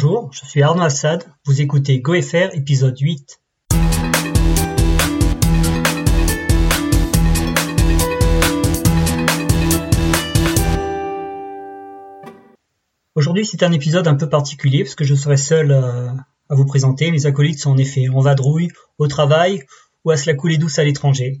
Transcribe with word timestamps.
Bonjour, 0.00 0.30
je 0.32 0.46
suis 0.46 0.62
Arnaud 0.62 0.84
Assad, 0.84 1.24
vous 1.44 1.60
écoutez 1.60 1.98
GoFR 1.98 2.54
épisode 2.54 2.96
8. 2.96 3.40
Aujourd'hui 13.16 13.44
c'est 13.44 13.64
un 13.64 13.72
épisode 13.72 14.06
un 14.06 14.14
peu 14.14 14.28
particulier 14.28 14.84
parce 14.84 14.94
que 14.94 15.02
je 15.02 15.16
serai 15.16 15.36
seul 15.36 15.72
euh, 15.72 16.06
à 16.48 16.54
vous 16.54 16.64
présenter. 16.64 17.10
Mes 17.10 17.26
acolytes 17.26 17.58
sont 17.58 17.72
en 17.72 17.76
effet 17.76 18.08
en 18.08 18.20
vadrouille, 18.20 18.68
au 18.98 19.08
travail 19.08 19.64
ou 20.04 20.12
à 20.12 20.16
se 20.16 20.30
la 20.30 20.36
couler 20.36 20.58
douce 20.58 20.78
à 20.78 20.84
l'étranger. 20.84 21.40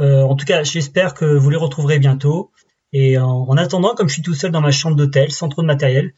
Euh, 0.00 0.22
en 0.22 0.36
tout 0.36 0.44
cas 0.46 0.62
j'espère 0.62 1.14
que 1.14 1.24
vous 1.24 1.50
les 1.50 1.56
retrouverez 1.56 1.98
bientôt. 1.98 2.52
Et 2.92 3.18
en 3.18 3.56
attendant, 3.56 3.94
comme 3.94 4.08
je 4.08 4.12
suis 4.12 4.22
tout 4.22 4.34
seul 4.34 4.52
dans 4.52 4.60
ma 4.60 4.70
chambre 4.70 4.96
d'hôtel, 4.96 5.32
sans 5.32 5.48
trop 5.48 5.62
de 5.62 5.66
matériel, 5.66 6.12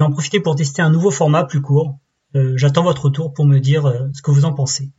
vais 0.00 0.06
en 0.06 0.42
pour 0.42 0.56
tester 0.56 0.80
un 0.80 0.88
nouveau 0.88 1.10
format 1.10 1.44
plus 1.44 1.60
court. 1.60 1.98
Euh, 2.34 2.54
j'attends 2.56 2.82
votre 2.82 3.04
retour 3.04 3.34
pour 3.34 3.44
me 3.44 3.58
dire 3.58 3.84
euh, 3.86 4.08
ce 4.14 4.22
que 4.22 4.30
vous 4.30 4.46
en 4.46 4.54
pensez. 4.54 4.90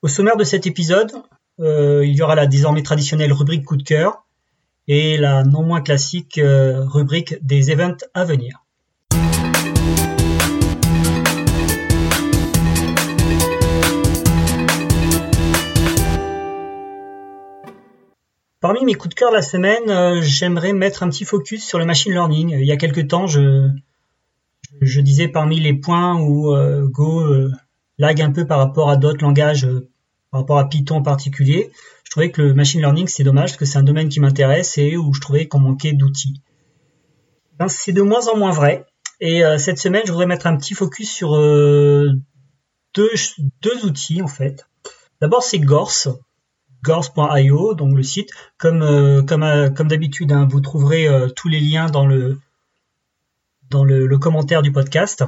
Au 0.00 0.08
sommaire 0.08 0.38
de 0.38 0.44
cet 0.44 0.66
épisode, 0.66 1.12
euh, 1.60 2.02
il 2.02 2.14
y 2.14 2.22
aura 2.22 2.34
la 2.34 2.46
désormais 2.46 2.82
traditionnelle 2.82 3.32
rubrique 3.34 3.64
coup 3.64 3.76
de 3.76 3.82
cœur 3.82 4.24
et 4.88 5.18
la 5.18 5.44
non 5.44 5.62
moins 5.62 5.82
classique 5.82 6.40
rubrique 6.42 7.34
des 7.44 7.70
events 7.72 7.96
à 8.14 8.24
venir. 8.24 8.62
Parmi 18.60 18.84
mes 18.84 18.94
coups 18.94 19.14
de 19.14 19.18
cœur 19.18 19.30
de 19.30 19.34
la 19.34 19.42
semaine, 19.42 20.22
j'aimerais 20.22 20.72
mettre 20.72 21.02
un 21.02 21.10
petit 21.10 21.24
focus 21.24 21.66
sur 21.66 21.78
le 21.78 21.84
machine 21.84 22.12
learning. 22.12 22.50
Il 22.50 22.64
y 22.64 22.72
a 22.72 22.76
quelques 22.76 23.08
temps, 23.08 23.26
je, 23.26 23.68
je 24.80 25.00
disais 25.00 25.28
parmi 25.28 25.60
les 25.60 25.74
points 25.74 26.20
où 26.20 26.54
euh, 26.54 26.86
Go 26.86 27.20
euh, 27.20 27.52
lag 27.98 28.20
un 28.20 28.30
peu 28.30 28.46
par 28.46 28.58
rapport 28.58 28.90
à 28.90 28.96
d'autres 28.96 29.22
langages, 29.22 29.64
euh, 29.64 29.88
par 30.30 30.40
rapport 30.40 30.58
à 30.58 30.68
Python 30.68 30.96
en 30.96 31.02
particulier, 31.02 31.70
je 32.04 32.10
trouvais 32.10 32.30
que 32.30 32.42
le 32.42 32.54
machine 32.54 32.80
learning 32.80 33.06
c'est 33.06 33.24
dommage 33.24 33.50
parce 33.50 33.56
que 33.58 33.64
c'est 33.64 33.78
un 33.78 33.82
domaine 33.82 34.08
qui 34.08 34.20
m'intéresse 34.20 34.78
et 34.78 34.96
où 34.96 35.12
je 35.12 35.20
trouvais 35.20 35.46
qu'on 35.46 35.60
manquait 35.60 35.92
d'outils. 35.92 36.40
Ben, 37.58 37.68
c'est 37.68 37.92
de 37.92 38.02
moins 38.02 38.28
en 38.28 38.36
moins 38.36 38.52
vrai. 38.52 38.86
Et 39.18 39.40
cette 39.56 39.78
semaine, 39.78 40.02
je 40.04 40.12
voudrais 40.12 40.26
mettre 40.26 40.46
un 40.46 40.58
petit 40.58 40.74
focus 40.74 41.10
sur 41.10 41.34
deux, 42.94 43.10
outils 43.86 44.20
en 44.20 44.26
fait. 44.26 44.66
D'abord, 45.22 45.42
c'est 45.42 45.58
Gorse, 45.58 46.10
gorse.io, 46.82 47.72
donc 47.72 47.96
le 47.96 48.02
site. 48.02 48.28
Comme 48.58 49.24
d'habitude, 49.88 50.32
hein, 50.32 50.46
vous 50.50 50.60
trouverez 50.60 51.08
tous 51.34 51.48
les 51.48 51.60
liens 51.60 51.86
dans 51.86 52.06
le, 52.06 52.38
dans 53.70 53.84
le, 53.84 54.18
commentaire 54.18 54.62
du 54.62 54.72
podcast. 54.72 55.24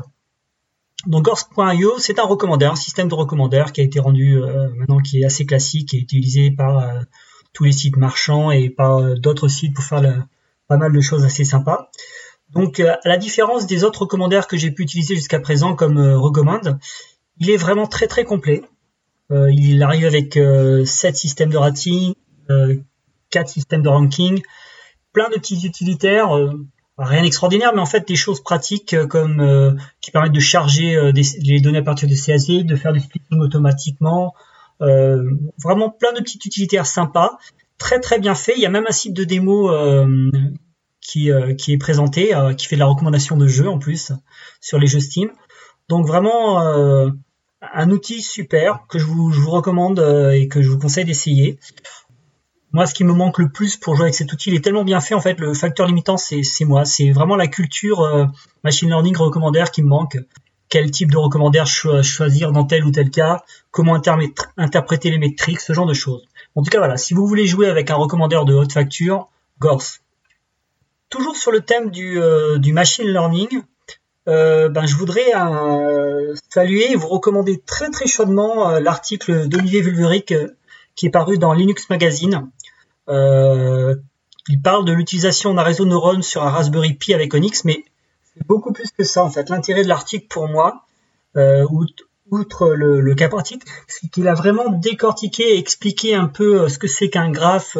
Donc 1.06 1.24
Gorse.io, 1.24 1.98
c'est 1.98 2.18
un 2.18 2.24
recommandeur, 2.24 2.72
un 2.72 2.76
système 2.76 3.08
de 3.08 3.14
recommandeur 3.14 3.72
qui 3.72 3.80
a 3.80 3.84
été 3.84 4.00
rendu 4.00 4.36
euh, 4.36 4.68
maintenant, 4.74 4.98
qui 4.98 5.20
est 5.20 5.24
assez 5.24 5.46
classique 5.46 5.94
et 5.94 5.98
utilisé 5.98 6.50
par 6.50 6.78
euh, 6.78 7.00
tous 7.52 7.64
les 7.64 7.72
sites 7.72 7.96
marchands 7.96 8.50
et 8.50 8.68
par 8.68 8.98
euh, 8.98 9.14
d'autres 9.14 9.48
sites 9.48 9.74
pour 9.74 9.84
faire 9.84 10.26
pas 10.66 10.76
mal 10.76 10.92
de 10.92 11.00
choses 11.00 11.24
assez 11.24 11.44
sympas. 11.44 11.90
Donc 12.50 12.80
à 12.80 12.98
la 13.04 13.16
différence 13.16 13.66
des 13.66 13.84
autres 13.84 14.02
recommandeurs 14.02 14.48
que 14.48 14.56
j'ai 14.56 14.70
pu 14.70 14.82
utiliser 14.82 15.14
jusqu'à 15.14 15.38
présent 15.38 15.74
comme 15.74 15.98
Recommand, 15.98 16.78
il 17.36 17.50
est 17.50 17.56
vraiment 17.56 17.86
très 17.86 18.06
très 18.06 18.24
complet. 18.24 18.62
il 19.30 19.82
arrive 19.82 20.06
avec 20.06 20.38
7 20.86 21.14
systèmes 21.14 21.50
de 21.50 21.58
rating, 21.58 22.14
4 23.30 23.48
systèmes 23.48 23.82
de 23.82 23.88
ranking, 23.90 24.40
plein 25.12 25.28
de 25.28 25.34
petits 25.34 25.66
utilitaires 25.66 26.30
rien 26.98 27.22
d'extraordinaire, 27.22 27.72
mais 27.74 27.80
en 27.80 27.86
fait 27.86 28.06
des 28.06 28.16
choses 28.16 28.42
pratiques 28.42 28.94
euh, 28.94 29.06
comme 29.06 29.40
euh, 29.40 29.72
qui 30.00 30.10
permettent 30.10 30.32
de 30.32 30.40
charger 30.40 30.96
euh, 30.96 31.12
les 31.12 31.60
données 31.60 31.78
à 31.78 31.82
partir 31.82 32.08
de 32.08 32.14
CSV, 32.14 32.64
de 32.64 32.76
faire 32.76 32.92
du 32.92 33.00
splitting 33.00 33.40
automatiquement, 33.40 34.34
vraiment 34.80 35.90
plein 35.90 36.12
de 36.12 36.20
petites 36.20 36.46
utilitaires 36.46 36.86
sympas, 36.86 37.38
très 37.78 37.98
très 37.98 38.20
bien 38.20 38.36
fait. 38.36 38.52
Il 38.56 38.60
y 38.60 38.66
a 38.66 38.70
même 38.70 38.86
un 38.88 38.92
site 38.92 39.12
de 39.12 39.24
démo 39.24 39.72
qui, 41.00 41.30
est 41.30 41.78
présenté, 41.78 42.32
qui 42.56 42.66
fait 42.68 42.76
de 42.76 42.80
la 42.80 42.86
recommandation 42.86 43.36
de 43.36 43.48
jeux 43.48 43.68
en 43.68 43.80
plus 43.80 44.12
sur 44.60 44.78
les 44.78 44.86
jeux 44.86 45.00
Steam. 45.00 45.30
Donc 45.88 46.06
vraiment 46.06 46.60
un 46.60 47.90
outil 47.90 48.22
super 48.22 48.86
que 48.88 49.00
je 49.00 49.04
vous 49.04 49.50
recommande 49.50 49.98
et 50.32 50.46
que 50.46 50.62
je 50.62 50.70
vous 50.70 50.78
conseille 50.78 51.04
d'essayer. 51.04 51.58
Moi, 52.72 52.86
ce 52.86 52.92
qui 52.92 53.04
me 53.04 53.14
manque 53.14 53.38
le 53.38 53.48
plus 53.48 53.76
pour 53.76 53.96
jouer 53.96 54.04
avec 54.04 54.14
cet 54.14 54.32
outil, 54.32 54.50
il 54.50 54.56
est 54.56 54.62
tellement 54.62 54.84
bien 54.84 55.00
fait. 55.00 55.14
En 55.14 55.20
fait, 55.20 55.40
le 55.40 55.54
facteur 55.54 55.86
limitant, 55.86 56.18
c'est 56.18 56.42
moi. 56.64 56.84
C'est 56.84 57.10
vraiment 57.10 57.36
la 57.36 57.46
culture 57.46 58.02
euh, 58.02 58.26
machine 58.62 58.88
learning 58.88 59.16
recommandaire 59.16 59.70
qui 59.70 59.82
me 59.82 59.88
manque. 59.88 60.18
Quel 60.68 60.90
type 60.90 61.10
de 61.10 61.16
recommandaire 61.16 61.66
choisir 61.66 62.52
dans 62.52 62.64
tel 62.64 62.84
ou 62.84 62.90
tel 62.90 63.10
cas, 63.10 63.42
comment 63.70 63.98
interpréter 64.58 65.10
les 65.10 65.16
métriques, 65.16 65.60
ce 65.60 65.72
genre 65.72 65.86
de 65.86 65.94
choses. 65.94 66.26
En 66.56 66.62
tout 66.62 66.68
cas, 66.68 66.76
voilà, 66.76 66.98
si 66.98 67.14
vous 67.14 67.26
voulez 67.26 67.46
jouer 67.46 67.70
avec 67.70 67.90
un 67.90 67.94
recommandeur 67.94 68.44
de 68.44 68.52
haute 68.52 68.72
facture, 68.72 69.28
Gorse. 69.60 70.02
Toujours 71.08 71.36
sur 71.36 71.52
le 71.52 71.62
thème 71.62 71.90
du, 71.90 72.20
euh, 72.20 72.58
machine 72.66 73.06
learning, 73.06 73.62
euh, 74.28 74.68
ben, 74.68 74.84
je 74.84 74.94
voudrais 74.94 75.32
saluer 76.50 76.92
et 76.92 76.96
vous 76.96 77.08
recommander 77.08 77.62
très 77.64 77.88
très 77.88 78.06
chaudement 78.06 78.78
l'article 78.78 79.48
d'Olivier 79.48 79.80
Vulveric 79.80 80.34
qui 80.98 81.06
est 81.06 81.10
paru 81.10 81.38
dans 81.38 81.52
Linux 81.54 81.88
Magazine. 81.88 82.50
Euh, 83.08 83.96
il 84.48 84.60
parle 84.62 84.84
de 84.84 84.92
l'utilisation 84.92 85.54
d'un 85.54 85.62
réseau 85.62 85.84
neurone 85.84 86.22
sur 86.22 86.42
un 86.42 86.50
Raspberry 86.50 86.94
Pi 86.94 87.14
avec 87.14 87.34
Onyx, 87.34 87.64
mais 87.64 87.84
c'est 88.34 88.46
beaucoup 88.46 88.72
plus 88.72 88.90
que 88.90 89.04
ça 89.04 89.24
en 89.24 89.30
fait. 89.30 89.50
L'intérêt 89.50 89.82
de 89.82 89.88
l'article 89.88 90.26
pour 90.28 90.48
moi, 90.48 90.84
euh, 91.36 91.66
outre 92.30 92.74
le, 92.74 93.14
cas 93.14 93.28
pratique, 93.28 93.62
c'est 93.86 94.08
qu'il 94.08 94.28
a 94.28 94.34
vraiment 94.34 94.70
décortiqué 94.70 95.58
expliqué 95.58 96.14
un 96.14 96.26
peu 96.26 96.62
euh, 96.62 96.68
ce 96.68 96.78
que 96.78 96.88
c'est 96.88 97.08
qu'un 97.08 97.30
graphe, 97.30 97.76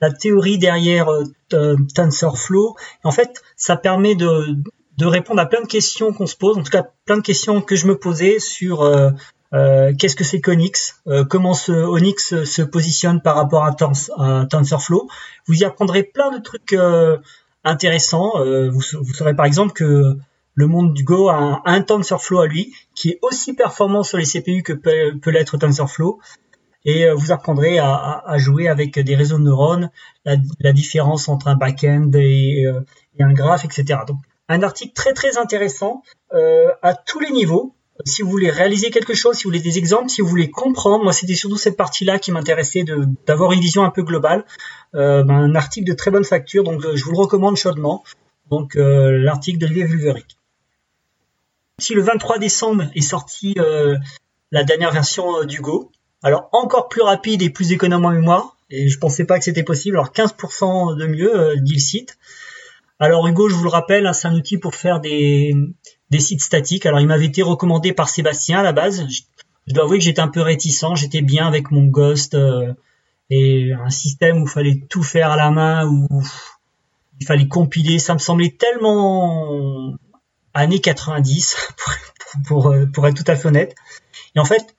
la 0.00 0.12
théorie 0.12 0.58
derrière 0.58 1.08
TensorFlow. 1.48 2.76
En 3.02 3.10
fait, 3.10 3.42
ça 3.56 3.76
permet 3.76 4.14
de, 4.14 4.56
de 4.96 5.06
répondre 5.06 5.40
à 5.40 5.46
plein 5.46 5.60
de 5.60 5.66
questions 5.66 6.12
qu'on 6.12 6.26
se 6.26 6.36
pose, 6.36 6.56
en 6.56 6.62
tout 6.62 6.70
cas 6.70 6.86
plein 7.04 7.16
de 7.16 7.22
questions 7.22 7.60
que 7.60 7.74
je 7.74 7.86
me 7.86 7.98
posais 7.98 8.38
sur 8.38 8.84
qu'est-ce 9.52 10.16
que 10.16 10.24
c'est 10.24 10.40
qu'Onyx? 10.40 11.00
Euh, 11.06 11.24
Comment 11.24 11.54
ce 11.54 11.72
Onyx 11.72 12.44
se 12.44 12.62
positionne 12.62 13.22
par 13.22 13.36
rapport 13.36 13.64
à, 13.64 13.74
TensorFlow? 13.74 15.08
Vous 15.46 15.54
y 15.54 15.64
apprendrez 15.64 16.02
plein 16.02 16.30
de 16.30 16.42
trucs 16.42 16.72
euh, 16.72 17.18
intéressants. 17.64 18.32
Vous, 18.70 18.82
saurez 18.82 19.34
par 19.34 19.46
exemple 19.46 19.72
que 19.72 20.16
le 20.54 20.66
monde 20.66 20.92
du 20.92 21.04
Go 21.04 21.28
a 21.28 21.62
un, 21.64 21.82
TensorFlow 21.82 22.40
à 22.40 22.46
lui, 22.46 22.74
qui 22.94 23.10
est 23.10 23.18
aussi 23.22 23.54
performant 23.54 24.02
sur 24.02 24.18
les 24.18 24.24
CPU 24.24 24.62
que 24.62 24.72
peut, 24.72 25.30
l'être 25.30 25.56
TensorFlow. 25.56 26.20
Et 26.84 27.10
vous 27.10 27.32
apprendrez 27.32 27.78
à, 27.78 28.34
jouer 28.36 28.68
avec 28.68 28.98
des 28.98 29.14
réseaux 29.14 29.38
de 29.38 29.42
neurones, 29.42 29.90
la, 30.24 30.72
différence 30.72 31.28
entre 31.28 31.48
un 31.48 31.56
back-end 31.56 32.10
et, 32.14 32.64
et, 33.18 33.22
un 33.22 33.32
graphe, 33.32 33.64
etc. 33.64 34.00
Donc, 34.06 34.18
un 34.48 34.62
article 34.62 34.94
très 34.94 35.12
très 35.12 35.36
intéressant 35.38 36.02
à 36.32 36.94
tous 36.94 37.20
les 37.20 37.30
niveaux 37.30 37.74
si 38.04 38.22
vous 38.22 38.30
voulez 38.30 38.50
réaliser 38.50 38.90
quelque 38.90 39.14
chose, 39.14 39.36
si 39.36 39.44
vous 39.44 39.50
voulez 39.50 39.60
des 39.60 39.78
exemples, 39.78 40.08
si 40.08 40.20
vous 40.20 40.28
voulez 40.28 40.50
comprendre, 40.50 41.04
moi 41.04 41.12
c'était 41.12 41.34
surtout 41.34 41.56
cette 41.56 41.76
partie-là 41.76 42.18
qui 42.18 42.30
m'intéressait 42.32 42.84
d'avoir 43.26 43.52
une 43.52 43.60
vision 43.60 43.82
un 43.84 43.90
peu 43.90 44.02
globale. 44.02 44.44
Euh, 44.94 45.22
ben, 45.22 45.34
un 45.34 45.54
article 45.54 45.88
de 45.88 45.94
très 45.94 46.10
bonne 46.10 46.24
facture, 46.24 46.64
donc 46.64 46.84
euh, 46.84 46.96
je 46.96 47.04
vous 47.04 47.12
le 47.12 47.18
recommande 47.18 47.56
chaudement. 47.56 48.04
Donc 48.50 48.76
euh, 48.76 49.18
l'article 49.18 49.58
de 49.58 49.66
Liv 49.66 49.86
Vulveric. 49.86 50.38
Si 51.78 51.94
le 51.94 52.02
23 52.02 52.38
décembre 52.38 52.84
est 52.94 53.00
sorti 53.00 53.54
la 54.50 54.64
dernière 54.64 54.90
version 54.90 55.44
du 55.44 55.60
Go, 55.60 55.92
alors 56.24 56.48
encore 56.50 56.88
plus 56.88 57.02
rapide 57.02 57.40
et 57.42 57.50
plus 57.50 57.70
économe 57.70 58.04
en 58.04 58.10
mémoire, 58.10 58.56
et 58.68 58.88
je 58.88 58.98
pensais 58.98 59.24
pas 59.24 59.38
que 59.38 59.44
c'était 59.44 59.62
possible, 59.62 59.96
alors 59.96 60.10
15% 60.10 60.96
de 60.96 61.06
mieux, 61.06 61.54
dit 61.58 61.74
le 61.74 61.80
site. 61.80 62.18
Alors 62.98 63.28
Hugo, 63.28 63.48
je 63.48 63.54
vous 63.54 63.62
le 63.62 63.70
rappelle, 63.70 64.08
hein, 64.08 64.12
c'est 64.12 64.26
un 64.26 64.34
outil 64.34 64.58
pour 64.58 64.74
faire 64.74 64.98
des, 64.98 65.54
des 66.10 66.20
sites 66.20 66.42
statiques. 66.42 66.86
Alors 66.86 67.00
il 67.00 67.06
m'avait 67.06 67.26
été 67.26 67.42
recommandé 67.42 67.92
par 67.92 68.08
Sébastien 68.08 68.60
à 68.60 68.62
la 68.62 68.72
base. 68.72 69.06
Je, 69.08 69.22
dois 69.72 69.84
avouer 69.84 69.98
que 69.98 70.04
j'étais 70.04 70.20
un 70.20 70.28
peu 70.28 70.40
réticent. 70.40 70.94
J'étais 70.94 71.22
bien 71.22 71.46
avec 71.46 71.70
mon 71.70 71.84
Ghost 71.84 72.34
euh, 72.34 72.72
et 73.30 73.72
un 73.72 73.90
système 73.90 74.42
où 74.42 74.46
il 74.46 74.50
fallait 74.50 74.82
tout 74.88 75.02
faire 75.02 75.30
à 75.30 75.36
la 75.36 75.50
main, 75.50 75.86
où 75.86 76.22
il 77.20 77.26
fallait 77.26 77.48
compiler. 77.48 77.98
Ça 77.98 78.14
me 78.14 78.18
semblait 78.18 78.56
tellement 78.58 79.94
années 80.54 80.80
90 80.80 81.56
pour, 82.46 82.74
pour, 82.92 83.06
être 83.06 83.22
tout 83.22 83.30
à 83.30 83.36
fait 83.36 83.48
honnête. 83.48 83.74
Et 84.34 84.40
en 84.40 84.44
fait, 84.44 84.74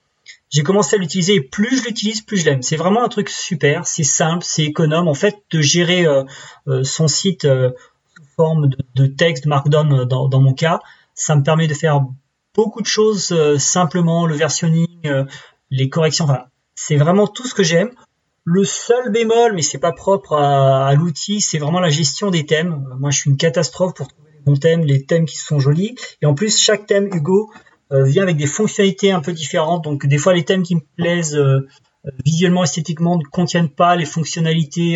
j'ai 0.50 0.64
commencé 0.64 0.96
à 0.96 1.00
l'utiliser 1.00 1.36
et 1.36 1.42
plus 1.42 1.78
je 1.78 1.88
l'utilise, 1.88 2.22
plus 2.22 2.38
je 2.38 2.46
l'aime. 2.46 2.64
C'est 2.64 2.76
vraiment 2.76 3.04
un 3.04 3.10
truc 3.10 3.30
super, 3.30 3.86
c'est 3.86 4.04
simple, 4.04 4.44
c'est 4.44 4.64
économe. 4.64 5.08
En 5.08 5.14
fait, 5.14 5.38
de 5.52 5.62
gérer 5.62 6.08
euh, 6.08 6.24
euh, 6.68 6.84
son 6.84 7.08
site 7.08 7.44
sous 7.44 8.24
forme 8.36 8.70
de, 8.96 9.06
texte 9.06 9.46
Markdown 9.46 10.06
dans, 10.06 10.42
mon 10.42 10.54
cas, 10.54 10.80
ça 11.20 11.36
me 11.36 11.44
permet 11.44 11.68
de 11.68 11.74
faire 11.74 12.02
beaucoup 12.56 12.82
de 12.82 12.88
choses 12.88 13.32
euh, 13.32 13.58
simplement, 13.60 14.26
le 14.26 14.36
versionning, 14.36 14.88
euh, 15.06 15.26
les 15.70 15.90
corrections. 15.90 16.26
Enfin, 16.26 16.46
c'est 16.76 16.96
vraiment 16.96 17.28
tout 17.28 17.46
ce 17.46 17.54
que 17.54 17.64
j'aime. 17.64 17.92
Le 18.46 18.64
seul 18.64 19.12
bémol, 19.12 19.54
mais 19.54 19.62
c'est 19.62 19.78
pas 19.78 19.92
propre 19.92 20.34
à, 20.34 20.94
l'outil, 20.96 21.42
c'est 21.42 21.60
vraiment 21.60 21.80
la 21.80 21.90
gestion 21.90 22.32
des 22.32 22.46
thèmes. 22.46 22.84
Moi, 23.00 23.12
je 23.12 23.20
suis 23.20 23.30
une 23.30 23.38
catastrophe 23.38 23.94
pour 23.94 24.08
trouver 24.08 24.30
bons 24.46 24.56
thèmes, 24.56 24.84
les 24.86 25.04
thèmes 25.04 25.26
qui 25.26 25.38
sont 25.38 25.60
jolis. 25.60 25.96
Et 26.22 26.26
en 26.26 26.34
plus, 26.34 26.58
chaque 26.58 26.88
thème 26.88 27.10
Hugo 27.14 27.52
vient 27.92 28.24
avec 28.24 28.38
des 28.38 28.48
fonctionnalités 28.48 29.12
un 29.12 29.20
peu 29.20 29.34
différentes. 29.34 29.84
Donc 29.84 30.06
des 30.06 30.18
fois, 30.18 30.34
les 30.34 30.46
thèmes 30.46 30.64
qui 30.64 30.76
me 30.76 30.82
plaisent 30.96 31.40
visuellement, 32.26 32.64
esthétiquement, 32.64 33.18
ne 33.18 33.24
contiennent 33.24 33.70
pas 33.70 33.96
les 33.96 34.06
fonctionnalités 34.06 34.96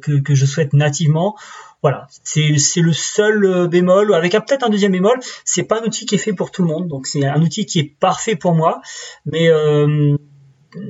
que 0.00 0.34
je 0.34 0.46
souhaite 0.46 0.72
nativement. 0.72 1.36
Voilà, 1.84 2.06
c'est 2.22 2.80
le 2.80 2.92
seul 2.94 3.68
bémol, 3.68 4.14
avec 4.14 4.32
peut-être 4.32 4.64
un 4.64 4.70
deuxième 4.70 4.92
bémol, 4.92 5.20
c'est 5.44 5.64
pas 5.64 5.82
un 5.82 5.84
outil 5.84 6.06
qui 6.06 6.14
est 6.14 6.18
fait 6.18 6.32
pour 6.32 6.50
tout 6.50 6.62
le 6.62 6.68
monde, 6.68 6.88
donc 6.88 7.06
c'est 7.06 7.26
un 7.26 7.42
outil 7.42 7.66
qui 7.66 7.78
est 7.78 7.94
parfait 8.00 8.36
pour 8.36 8.54
moi, 8.54 8.80
mais 9.26 9.50
euh, 9.50 10.16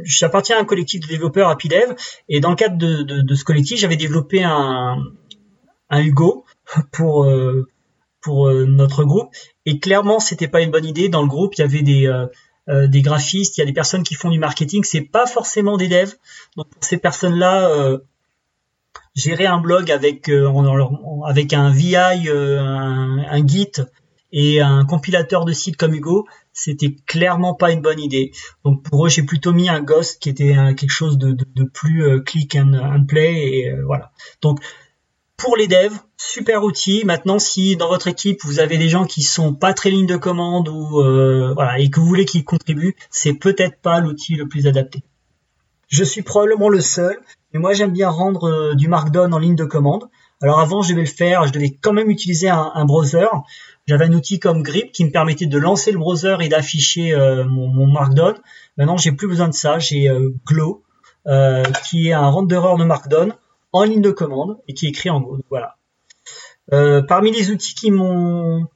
j'appartiens 0.05 0.57
à 0.57 0.61
un 0.61 0.65
collectif 0.65 1.01
de 1.01 1.09
développeurs 1.09 1.49
à 1.49 1.57
Pidev 1.57 1.97
et 2.29 2.39
dans 2.39 2.51
le 2.51 2.55
cadre 2.55 2.77
de, 2.79 3.35
ce 3.35 3.43
collectif, 3.43 3.77
j'avais 3.81 3.97
développé 3.97 4.45
un, 4.45 4.99
Hugo 5.91 6.45
pour 6.93 7.25
euh, 7.25 7.67
euh, 8.29 8.65
notre 8.65 9.03
groupe. 9.03 9.31
Et 9.67 9.81
clairement 9.81 10.21
c'était 10.21 10.47
pas 10.47 10.61
une 10.61 10.71
bonne 10.71 10.87
idée. 10.87 11.09
Dans 11.09 11.23
le 11.23 11.29
groupe, 11.29 11.57
il 11.57 11.63
y 11.63 11.65
avait 11.65 11.83
des 11.83 12.07
euh, 12.07 12.89
graphistes, 12.89 13.59
il 13.59 13.61
y 13.61 13.65
a 13.65 13.67
des 13.67 13.73
personnes 13.73 14.05
qui 14.05 14.15
font 14.15 14.31
du 14.31 14.39
marketing, 14.39 14.85
c'est 14.85 15.03
pas 15.03 15.27
forcément 15.27 15.77
des 15.77 15.89
devs. 15.89 16.15
Donc 16.57 16.67
ces 16.81 16.99
personnes-là, 16.99 17.99
gérer 19.15 19.47
un 19.47 19.59
blog 19.59 19.91
avec 19.91 20.31
avec 21.27 21.53
un 21.53 21.71
VI, 21.71 21.97
un, 21.97 23.19
un 23.19 23.47
Git 23.47 23.73
et 24.37 24.61
un 24.61 24.85
compilateur 24.85 25.45
de 25.45 25.53
sites 25.53 25.77
comme 25.77 25.95
Hugo, 25.95 26.27
c'était 26.53 26.97
clairement 27.07 27.55
pas 27.55 27.71
une 27.71 27.83
bonne 27.83 28.01
idée. 28.01 28.33
Donc 28.65 28.83
pour 28.83 29.07
eux, 29.07 29.09
j'ai 29.09 29.23
plutôt 29.23 29.53
mis 29.53 29.69
un 29.69 29.81
Ghost 29.81 30.21
qui 30.21 30.29
était 30.29 30.55
quelque 30.77 30.91
chose 30.91 31.19
de, 31.19 31.37
plus 31.65 32.05
euh, 32.05 32.21
click 32.21 32.57
and, 32.57 33.05
play 33.07 33.49
et 33.49 33.71
euh, 33.71 33.85
voilà. 33.87 34.13
Donc 34.43 34.59
pour 35.37 35.57
les 35.57 35.69
devs, 35.69 35.99
super 36.17 36.65
outil. 36.65 37.05
Maintenant, 37.05 37.39
si 37.39 37.77
dans 37.77 37.89
votre 37.89 38.09
équipe 38.09 38.41
vous 38.45 38.59
avez 38.59 38.77
des 38.77 38.89
gens 38.89 39.05
qui 39.05 39.23
sont 39.23 39.55
pas 39.55 39.73
très 39.73 39.91
lignes 39.91 40.07
de 40.07 40.17
commande 40.17 40.69
ou 40.69 41.01
euh, 41.01 41.53
voilà 41.55 41.79
et 41.79 41.89
que 41.89 42.01
vous 42.01 42.07
voulez 42.07 42.25
qu'ils 42.25 42.45
contribuent, 42.45 42.97
c'est 43.11 43.35
peut-être 43.35 43.81
pas 43.83 44.01
l'outil 44.01 44.35
le 44.35 44.49
plus 44.49 44.67
adapté. 44.67 45.05
Je 45.95 46.03
suis 46.03 46.23
probablement 46.23 46.69
le 46.69 46.81
seul, 46.81 47.21
mais 47.53 47.61
moi 47.61 47.73
j'aime 47.73 47.93
bien 47.93 48.09
rendre 48.09 48.75
du 48.75 48.89
Markdown 48.89 49.33
en 49.33 49.39
ligne 49.39 49.55
de 49.55 49.65
commande. 49.65 50.09
Alors 50.43 50.59
avant, 50.59 50.83
je 50.83 50.91
devais 50.91 51.03
le 51.03 51.07
faire, 51.07 51.47
je 51.47 51.53
devais 51.53 51.71
quand 51.71 51.93
même 51.93 52.11
utiliser 52.11 52.49
un 52.49 52.85
browser. 52.85 53.29
J'avais 53.87 54.07
un 54.07 54.13
outil 54.13 54.39
comme 54.39 54.63
Grip 54.63 54.93
qui 54.93 55.05
me 55.05 55.11
permettait 55.11 55.47
de 55.47 55.59
lancer 55.59 55.93
le 55.93 55.99
browser 55.99 56.37
et 56.41 56.49
d'afficher 56.49 57.13
euh, 57.13 57.45
mon, 57.45 57.87
Markdown. 57.87 58.35
Maintenant, 58.79 58.97
j'ai 58.97 59.13
plus 59.13 59.29
besoin 59.29 59.49
de 59.49 59.55
ça. 59.55 59.79
J'ai 59.79 60.09
euh, 60.09 60.31
Glow, 60.47 60.83
euh, 61.27 61.63
qui 61.87 62.09
est 62.09 62.13
un 62.15 62.29
renderer 62.29 62.79
de 62.79 62.85
Markdown 62.85 63.35
en 63.73 63.85
ligne 63.85 64.01
de 64.01 64.11
commande 64.11 64.59
et 64.69 64.75
qui 64.75 64.87
est 64.87 64.89
écrit 64.89 65.11
en 65.11 65.21
Go. 65.21 65.39
Voilà. 65.51 65.77
parmi 67.07 67.31
les 67.31 67.51
outils 67.51 67.75
qui 67.75 67.91
m'ont 67.91 68.67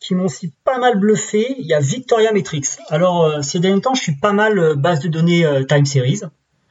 qui 0.00 0.14
aussi 0.14 0.52
pas 0.64 0.78
mal 0.78 0.98
bluffé, 0.98 1.54
il 1.58 1.66
y 1.66 1.72
a 1.72 1.80
Victoria 1.80 2.30
Metrics. 2.32 2.78
Alors 2.88 3.42
ces 3.42 3.58
derniers 3.58 3.80
temps, 3.80 3.94
je 3.94 4.02
suis 4.02 4.16
pas 4.16 4.32
mal 4.32 4.76
base 4.76 5.00
de 5.00 5.08
données 5.08 5.46
time 5.66 5.86
series 5.86 6.20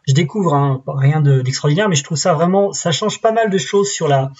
je 0.07 0.13
découvre 0.13 0.53
hein, 0.53 0.83
rien 0.87 1.21
d'extraordinaire, 1.21 1.87
mais 1.87 1.95
je 1.95 2.03
trouve 2.03 2.17
ça 2.17 2.33
vraiment, 2.33 2.73
ça 2.73 2.91
change 2.91 3.21
pas 3.21 3.31
mal 3.31 3.49
de 3.49 3.57
choses 3.57 3.89
sur 3.89 4.07
la, 4.07 4.31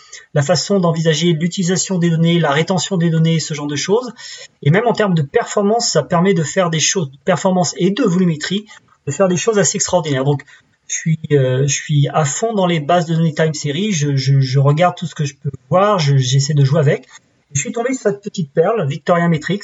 façon 0.42 0.80
d'envisager 0.80 1.34
l'utilisation 1.34 2.00
des 2.00 2.10
données, 2.10 2.40
la 2.40 2.52
rétention 2.52 2.98
des 2.98 3.10
données, 3.10 3.40
ce 3.40 3.54
genre 3.54 3.68
de 3.68 3.76
choses. 3.76 4.14
Et 4.62 4.72
même 4.72 4.88
en 4.88 4.94
termes 4.94 5.14
de 5.14 5.22
performance, 5.22 5.90
ça 5.90 6.04
permet 6.04 6.34
de 6.34 6.44
faire 6.44 6.70
des 6.70 6.80
choses, 6.80 7.12
performance 7.24 7.74
et 7.78 7.92
de 7.92 8.04
volumétrie, 8.04 8.66
de 9.08 9.12
faire 9.12 9.28
des 9.28 9.38
choses 9.38 9.58
assez 9.58 9.78
extraordinaires. 9.78 10.26
Donc, 10.26 10.44
je 10.88 10.96
suis, 10.96 11.20
euh, 11.32 11.66
à 12.14 12.26
fond 12.26 12.54
dans 12.54 12.68
les 12.68 12.82
bases 12.82 13.06
de 13.06 13.16
données 13.16 13.34
time 13.34 13.54
series, 13.54 13.94
je, 13.94 14.16
je, 14.18 14.42
je 14.42 14.60
regarde 14.60 14.96
tout 14.98 15.06
ce 15.06 15.16
que 15.16 15.24
je 15.24 15.36
peux 15.36 15.52
voir, 15.70 15.98
j'essaie 15.98 16.54
de 16.54 16.66
jouer 16.66 16.82
avec. 16.82 17.08
Je 17.54 17.62
suis 17.62 17.72
tombé 17.72 17.94
sur 17.94 18.04
cette 18.04 18.22
petite 18.22 18.52
perle, 18.52 18.86
Victoria 18.88 19.28
Metrics, 19.30 19.64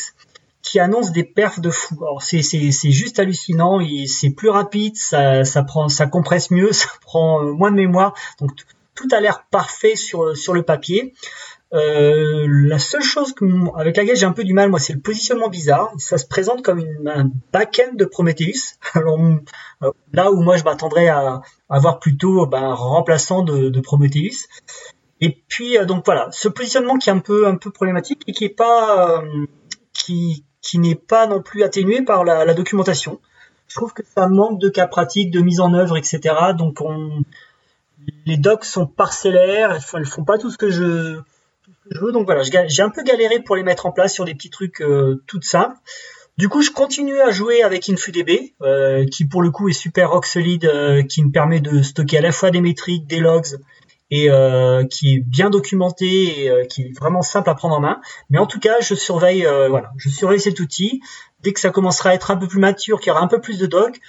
qui 0.70 0.80
annonce 0.80 1.12
des 1.12 1.24
perfs 1.24 1.60
de 1.60 1.72
fou. 1.72 1.98
Alors 2.04 2.22
c'est 2.22 2.44
c'est 2.44 2.92
juste 2.92 3.18
hallucinant, 3.18 3.80
c'est 4.06 4.30
plus 4.30 4.50
rapide, 4.50 4.96
ça 4.96 5.44
ça 5.44 5.64
prend 5.64 5.90
ça 5.90 6.06
compresse 6.06 6.52
mieux, 6.52 6.72
ça 6.74 6.88
prend 7.02 7.44
euh, 7.44 7.52
moins 7.54 7.72
de 7.72 7.76
mémoire. 7.76 8.14
Donc 8.40 8.52
tout 8.94 9.08
a 9.12 9.20
l'air 9.20 9.46
parfait 9.50 9.96
sur 9.96 10.38
sur 10.38 10.54
le 10.54 10.62
papier. 10.62 11.16
Euh, 11.74 12.46
la 12.48 12.78
seule 12.78 13.02
chose 13.02 13.34
avec 13.78 13.98
laquelle 13.98 14.16
j'ai 14.16 14.26
un 14.26 14.32
peu 14.32 14.44
du 14.44 14.54
mal, 14.54 14.70
moi, 14.70 14.80
c'est 14.80 14.94
le 14.94 15.00
positionnement 15.00 15.50
bizarre. 15.50 15.92
Ça 15.98 16.18
se 16.18 16.26
présente 16.26 16.64
comme 16.64 16.80
une, 16.80 17.08
un 17.08 17.32
back-end 17.52 17.94
de 17.94 18.06
Prometheus. 18.06 18.78
Alors 18.94 19.20
euh, 19.82 19.92
là 20.14 20.32
où 20.32 20.42
moi 20.42 20.58
je 20.58 20.64
m'attendrais 20.64 21.08
à, 21.08 21.42
avoir 21.68 22.00
plutôt 22.00 22.46
ben, 22.46 22.64
un 22.64 22.74
remplaçant 22.76 23.42
de, 23.42 23.70
de 23.70 23.80
Prometheus. 23.80 24.48
Et 25.20 25.44
puis 25.48 25.78
donc 25.88 26.06
voilà, 26.06 26.28
ce 26.32 26.48
positionnement 26.48 26.98
qui 26.98 27.10
est 27.10 27.14
un 27.14 27.20
peu 27.20 27.48
un 27.48 27.56
peu 27.56 27.72
problématique 27.72 28.22
et 28.28 28.34
qui 28.34 28.46
est 28.46 28.56
pas 28.56 29.24
qui 29.94 30.46
qui 30.62 30.80
n'est 30.80 30.96
pas 30.96 31.28
non 31.28 31.42
plus 31.42 31.64
atténué 31.64 32.02
par 32.02 32.24
la, 32.24 32.54
documentation. 32.54 33.20
Je 33.68 33.76
trouve 33.76 33.94
que 33.94 34.04
ça 34.16 34.28
manque 34.28 34.60
de 34.60 34.70
cas 34.70 34.88
pratiques, 34.88 35.32
de 35.32 35.42
mise 35.42 35.60
en 35.60 35.74
œuvre, 35.74 35.98
etc. 35.98 36.36
Donc 36.58 36.82
on, 36.82 37.24
les 38.26 38.38
docs 38.38 38.66
sont 38.66 38.88
parcellaires, 38.88 39.78
elles, 39.94 40.06
font 40.06 40.24
pas 40.24 40.38
tout 40.38 40.50
ce 40.50 40.58
que 40.58 40.70
je, 40.70 41.20
veux. 41.92 42.12
Donc 42.12 42.26
voilà, 42.26 42.44
j'ai 42.44 42.82
un 42.82 42.90
peu 42.90 43.04
galéré 43.04 43.40
pour 43.40 43.56
les 43.56 43.64
mettre 43.64 43.86
en 43.86 43.92
place 43.92 44.14
sur 44.14 44.26
des 44.26 44.34
petits 44.34 44.50
trucs 44.50 44.82
euh, 44.82 45.22
tout 45.28 45.42
simples. 45.42 45.78
Du 46.38 46.48
coup, 46.48 46.62
je 46.62 46.72
continue 46.72 47.20
à 47.20 47.32
jouer 47.32 47.64
avec 47.64 47.90
InfluDB, 47.90 48.54
euh, 48.62 49.06
qui 49.06 49.26
pour 49.26 49.42
le 49.42 49.52
coup 49.52 49.68
est 49.68 49.74
super 49.74 50.12
rock 50.12 50.26
solide, 50.26 50.66
euh, 50.66 51.04
qui 51.04 51.22
me 51.22 51.32
permet 51.32 51.60
de 51.60 51.82
stocker 51.82 52.20
à 52.20 52.22
la 52.22 52.32
fois 52.32 52.50
des 52.50 52.62
métriques, 52.62 53.08
des 53.08 53.20
logs 53.20 53.60
et 54.12 54.30
euh, 54.30 54.86
qui 54.86 55.16
est 55.16 55.20
bien 55.20 55.50
documenté 55.50 56.44
et 56.44 56.50
euh, 56.50 56.66
qui 56.66 56.84
est 56.84 57.00
vraiment 57.00 57.22
simple 57.22 57.50
à 57.50 57.56
prendre 57.56 57.76
en 57.76 57.80
main. 57.80 58.02
Mais 58.30 58.40
en 58.40 58.48
tout 58.48 58.60
cas, 58.60 58.80
je 58.82 58.96
surveille, 58.96 59.46
euh, 59.46 59.70
voilà, 59.70 59.92
je 59.98 60.10
surveille 60.10 60.40
cet 60.40 60.60
outil. 60.60 61.02
Dès 61.42 61.54
que 61.54 61.60
ça 61.60 61.70
commencera 61.70 62.10
à 62.10 62.14
être 62.14 62.32
un 62.32 62.38
peu 62.38 62.48
plus 62.48 62.60
mature, 62.60 63.00
qu'il 63.00 63.10
y 63.10 63.12
aura 63.12 63.22
un 63.22 63.28
peu 63.28 63.40
plus 63.40 63.60
de 63.60 63.66
doc, 63.66 64.00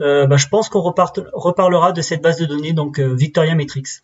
bah, 0.00 0.36
je 0.36 0.48
pense 0.48 0.70
qu'on 0.70 0.80
reparlera 0.80 1.92
de 1.92 2.00
cette 2.00 2.22
base 2.22 2.38
de 2.38 2.46
données, 2.46 2.72
donc 2.72 2.98
Victoria 2.98 3.54
Metrics. 3.54 4.02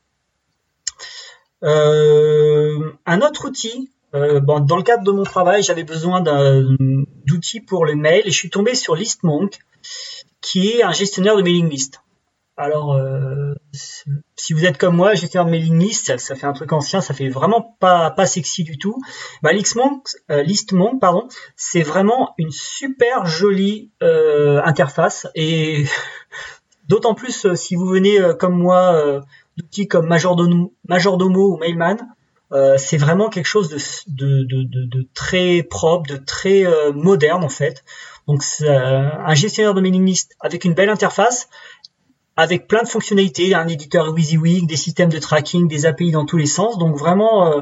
un 1.62 3.20
autre 3.22 3.48
outil, 3.48 3.90
bon, 4.12 4.60
dans 4.60 4.76
le 4.76 4.82
cadre 4.82 5.02
de 5.02 5.10
mon 5.10 5.24
travail, 5.24 5.62
j'avais 5.64 5.82
besoin 5.84 6.20
d'outils 6.20 7.60
pour 7.60 7.86
les 7.86 7.96
mails 7.96 8.22
et 8.26 8.30
je 8.30 8.36
suis 8.36 8.50
tombé 8.50 8.74
sur 8.74 8.94
ListMonk, 8.94 9.58
qui 10.42 10.68
est 10.68 10.82
un 10.84 10.92
gestionnaire 10.92 11.36
de 11.36 11.42
mailing 11.42 11.68
list. 11.68 12.00
Alors, 12.56 12.94
euh, 12.94 13.54
si 13.72 14.54
vous 14.54 14.64
êtes 14.64 14.78
comme 14.78 14.96
moi, 14.96 15.14
j'ai 15.14 15.26
fait 15.26 15.38
un 15.38 15.44
mailing 15.44 15.78
list, 15.78 16.16
ça, 16.16 16.34
fait 16.34 16.46
un 16.46 16.54
truc 16.54 16.72
ancien, 16.72 17.02
ça 17.02 17.12
fait 17.12 17.28
vraiment 17.28 17.76
pas, 17.80 18.10
pas 18.10 18.26
sexy 18.26 18.64
du 18.64 18.78
tout. 18.78 18.98
Bah, 19.42 19.50
euh, 19.50 20.42
Listmonk 20.42 21.00
pardon, 21.00 21.28
c'est 21.56 21.82
vraiment 21.82 22.34
une 22.38 22.50
super 22.50 23.26
jolie 23.26 23.90
euh, 24.02 24.62
interface 24.64 25.26
et 25.34 25.84
d'autant 26.88 27.14
plus 27.14 27.44
euh, 27.44 27.54
si 27.54 27.75
vous 27.75 27.86
venez 27.86 28.18
euh, 28.20 28.32
comme 28.32 28.56
moi 28.56 29.22
d'outils 29.58 29.86
comme 29.86 30.06
Majordomo, 30.06 30.72
Majordomo 30.88 31.54
ou 31.54 31.56
Mailman, 31.58 31.98
c'est 32.78 32.96
vraiment 32.96 33.28
quelque 33.28 33.46
chose 33.46 33.68
de, 33.68 34.44
de, 34.44 34.62
de, 34.62 34.86
de, 34.86 35.08
très 35.12 35.62
propre, 35.62 36.08
de 36.08 36.16
très 36.16 36.64
moderne 36.92 37.44
en 37.44 37.48
fait. 37.48 37.84
Donc, 38.28 38.42
un 38.62 39.34
gestionnaire 39.34 39.75
de 39.75 39.80
mailing 39.80 40.04
list 40.04 40.36
avec 40.40 40.64
une 40.64 40.75
belle 40.75 40.88
interface 40.90 41.48
avec 42.37 42.69
plein 42.69 42.83
de 42.83 42.88
fonctionnalités, 42.88 43.55
un 43.55 43.66
éditeur 43.66 44.12
WYSIWYG, 44.12 44.66
des 44.66 44.76
systèmes 44.76 45.09
de 45.09 45.19
tracking, 45.19 45.69
des 45.69 45.87
API 45.87 46.11
dans 46.11 46.26
tous 46.26 46.37
les 46.37 46.47
sens. 46.47 46.78
Donc 46.78 46.97
vraiment 46.97 47.47
euh, 47.47 47.61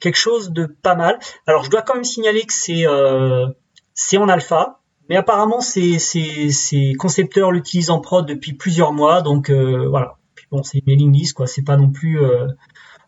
quelque 0.00 0.16
chose 0.16 0.50
de 0.50 0.64
pas 0.64 0.94
mal. 0.94 1.18
Alors 1.46 1.64
je 1.64 1.70
dois 1.70 1.82
quand 1.82 1.94
même 1.94 2.04
signaler 2.04 2.42
que 2.42 2.52
c'est 2.52 2.86
euh, 2.86 3.46
c'est 3.92 4.16
en 4.16 4.28
alpha, 4.28 4.80
mais 5.10 5.16
apparemment 5.16 5.60
ces, 5.60 5.98
ces, 5.98 6.94
concepteurs 6.98 7.52
l'utilisent 7.52 7.90
en 7.90 8.00
prod 8.00 8.26
depuis 8.26 8.54
plusieurs 8.54 8.94
mois. 8.94 9.20
Donc 9.20 9.50
euh, 9.50 9.86
voilà. 9.88 10.16
Puis 10.34 10.46
bon, 10.50 10.62
c'est 10.62 10.78
une 10.78 10.84
mailing 10.86 11.12
list 11.12 11.34
quoi. 11.34 11.46
C'est 11.46 11.64
pas 11.64 11.76
non 11.76 11.90
plus 11.90 12.18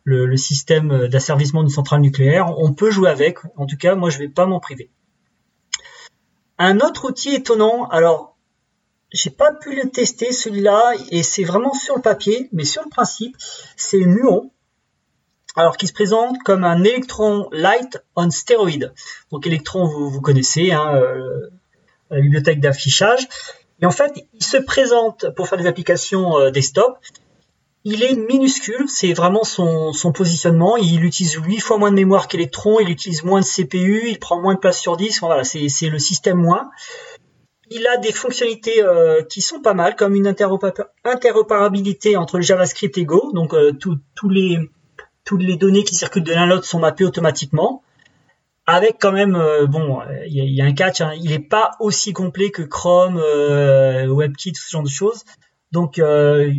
le, 0.04 0.26
le, 0.26 0.36
système 0.36 1.08
d'asservissement 1.08 1.62
d'une 1.62 1.72
centrale 1.72 2.00
nucléaire. 2.00 2.52
On 2.58 2.74
peut 2.74 2.90
jouer 2.90 3.08
avec. 3.08 3.38
En 3.56 3.64
tout 3.64 3.76
cas, 3.78 3.94
moi 3.94 4.10
je 4.10 4.18
vais 4.18 4.28
pas 4.28 4.44
m'en 4.44 4.60
priver. 4.60 4.90
Un 6.58 6.80
autre 6.80 7.08
outil 7.08 7.34
étonnant. 7.34 7.88
Alors 7.88 8.37
j'ai 9.10 9.30
pas 9.30 9.52
pu 9.52 9.74
le 9.74 9.90
tester 9.90 10.32
celui-là 10.32 10.94
et 11.10 11.22
c'est 11.22 11.44
vraiment 11.44 11.72
sur 11.72 11.96
le 11.96 12.02
papier, 12.02 12.48
mais 12.52 12.64
sur 12.64 12.82
le 12.82 12.90
principe, 12.90 13.36
c'est 13.76 13.98
Muon. 13.98 14.50
Alors 15.56 15.76
qui 15.76 15.86
se 15.86 15.92
présente 15.92 16.36
comme 16.44 16.62
un 16.62 16.84
électron 16.84 17.48
light 17.50 17.98
on 18.14 18.30
stéroïde. 18.30 18.92
Donc 19.32 19.46
électron, 19.46 19.86
vous, 19.86 20.10
vous 20.10 20.20
connaissez, 20.20 20.72
hein, 20.72 20.94
euh, 20.94 21.48
la 22.10 22.20
bibliothèque 22.20 22.60
d'affichage. 22.60 23.26
Et 23.80 23.86
en 23.86 23.90
fait, 23.90 24.12
il 24.34 24.44
se 24.44 24.56
présente 24.58 25.30
pour 25.34 25.48
faire 25.48 25.58
des 25.58 25.66
applications 25.66 26.38
euh, 26.38 26.50
desktop. 26.50 26.98
Il 27.84 28.02
est 28.02 28.14
minuscule, 28.14 28.88
c'est 28.88 29.14
vraiment 29.14 29.44
son, 29.44 29.92
son, 29.92 30.12
positionnement. 30.12 30.76
Il 30.76 31.04
utilise 31.04 31.34
8 31.34 31.60
fois 31.60 31.78
moins 31.78 31.90
de 31.90 31.96
mémoire 31.96 32.28
qu'Electron, 32.28 32.80
il 32.80 32.90
utilise 32.90 33.24
moins 33.24 33.40
de 33.40 33.46
CPU, 33.46 34.02
il 34.08 34.18
prend 34.18 34.40
moins 34.40 34.54
de 34.54 34.58
place 34.58 34.78
sur 34.78 34.96
disque. 34.96 35.22
Voilà, 35.22 35.44
c'est 35.44 35.88
le 35.88 35.98
système 35.98 36.38
moins 36.38 36.70
il 37.70 37.86
a 37.86 37.96
des 37.98 38.12
fonctionnalités 38.12 38.82
euh, 38.82 39.22
qui 39.22 39.40
sont 39.40 39.60
pas 39.60 39.74
mal, 39.74 39.96
comme 39.96 40.14
une 40.14 40.26
interopérabilité 40.26 42.16
entre 42.16 42.36
le 42.38 42.42
JavaScript 42.42 42.96
et 42.98 43.04
Go. 43.04 43.30
Donc 43.34 43.54
euh, 43.54 43.72
les, 44.30 44.58
toutes 45.24 45.42
les 45.42 45.56
données 45.56 45.84
qui 45.84 45.94
circulent 45.94 46.24
de 46.24 46.32
l'un 46.32 46.42
à 46.42 46.46
l'autre 46.46 46.64
sont 46.64 46.80
mappées 46.80 47.04
automatiquement. 47.04 47.82
avec 48.66 48.96
quand 49.00 49.12
même, 49.12 49.34
euh, 49.34 49.66
bon, 49.66 50.00
il 50.26 50.54
y, 50.54 50.60
a 50.60 50.64
un 50.64 50.72
catch, 50.72 51.00
hein, 51.00 51.12
il 51.16 51.30
n'est 51.30 51.38
pas 51.38 51.72
aussi 51.80 52.12
complet 52.12 52.50
que 52.50 52.62
Chrome, 52.62 53.16
WebKit, 53.16 54.54
ce 54.54 54.70
genre 54.70 54.82
de 54.82 54.88
choses. 54.88 55.24
Donc, 55.70 56.00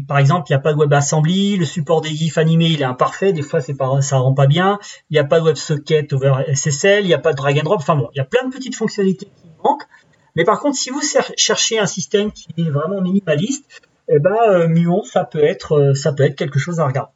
par 0.07 0.19
exemple, 0.19 0.45
il 0.49 0.53
n'y 0.53 0.55
a 0.55 0.59
pas 0.59 0.71
de 0.73 0.77
WebAssembly, 0.77 1.57
le 1.57 1.65
support 1.65 2.01
des 2.01 2.09
GIFs 2.09 2.37
animés, 2.37 2.67
il 2.67 2.81
est 2.81 2.85
imparfait, 2.85 3.33
des 3.33 3.41
fois, 3.41 3.59
c'est 3.59 3.73
pas, 3.73 4.01
ça 4.01 4.17
rend 4.17 4.35
pas 4.35 4.45
bien. 4.45 4.77
Il 5.09 5.13
n'y 5.13 5.19
a 5.19 5.23
pas 5.23 5.39
de 5.39 5.45
WebSocket 5.45 6.13
over 6.13 6.43
SSL, 6.53 7.05
il 7.05 7.07
n'y 7.07 7.13
a 7.15 7.19
pas 7.19 7.31
de 7.31 7.37
drag 7.37 7.57
and 7.57 7.63
drop. 7.63 7.79
Enfin 7.79 7.95
bon, 7.95 8.09
il 8.13 8.17
y 8.17 8.21
a 8.21 8.25
plein 8.25 8.47
de 8.47 8.53
petites 8.53 8.75
fonctionnalités 8.75 9.25
qui 9.25 9.49
manquent. 9.63 9.87
Mais 10.35 10.43
par 10.43 10.59
contre, 10.59 10.77
si 10.77 10.89
vous 10.89 11.01
cherchez 11.35 11.79
un 11.79 11.85
système 11.85 12.31
qui 12.31 12.47
est 12.57 12.69
vraiment 12.69 13.01
minimaliste, 13.01 13.65
eh 14.07 14.19
ben, 14.19 14.67
Muon, 14.67 15.03
ça 15.03 15.23
peut 15.23 15.43
être, 15.43 15.93
ça 15.95 16.13
peut 16.13 16.23
être 16.23 16.35
quelque 16.35 16.59
chose 16.59 16.79
à 16.79 16.87
regarder. 16.87 17.11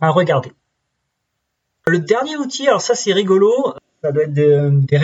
À 0.00 0.10
regarder. 0.10 0.52
Le 1.86 1.98
dernier 1.98 2.36
outil, 2.36 2.68
alors 2.68 2.82
ça 2.82 2.94
c'est 2.94 3.12
rigolo, 3.12 3.74
ça 4.02 4.12
doit 4.12 4.24
être 4.24 4.32
des, 4.32 4.96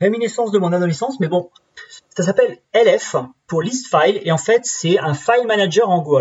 réminiscences 0.00 0.50
de 0.52 0.58
mon 0.58 0.72
adolescence, 0.72 1.20
mais 1.20 1.28
bon, 1.28 1.50
ça 2.16 2.22
s'appelle 2.22 2.58
LF 2.72 3.16
pour 3.46 3.62
list 3.62 3.88
file 3.88 4.20
et 4.22 4.32
en 4.32 4.38
fait 4.38 4.64
c'est 4.64 4.98
un 4.98 5.14
file 5.14 5.46
manager 5.46 5.90
en 5.90 6.00
Go. 6.00 6.20